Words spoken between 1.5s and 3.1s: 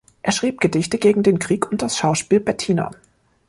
und das Schauspiel „Bettina“.